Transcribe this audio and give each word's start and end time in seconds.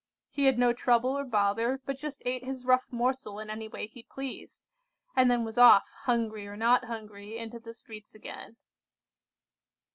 He 0.31 0.45
had 0.45 0.57
no 0.57 0.73
trouble 0.73 1.11
or 1.15 1.23
bother, 1.23 1.79
but 1.85 1.95
just 1.99 2.23
ate 2.25 2.43
his 2.43 2.65
rough 2.65 2.91
morsel 2.91 3.37
in 3.39 3.51
any 3.51 3.67
way 3.67 3.85
he 3.85 4.01
pleased, 4.01 4.65
and 5.15 5.29
then 5.29 5.43
was 5.45 5.59
off, 5.59 5.91
hungry 6.05 6.47
or 6.47 6.57
not 6.57 6.85
hungry, 6.85 7.37
into 7.37 7.59
the 7.59 7.71
streets 7.71 8.15
again. 8.15 8.55